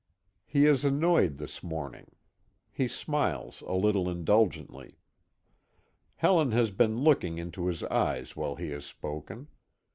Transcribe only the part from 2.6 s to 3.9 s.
He smiles a